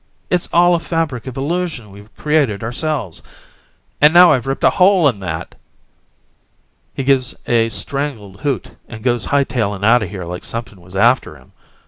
[0.31, 3.21] It's all a fabric of illusion we've created ourselves!
[4.01, 5.53] And now I've ripped a hole in that!"
[6.95, 11.51] He gives a strangled hoot and goes hightailin' outta here like somepin' was after him.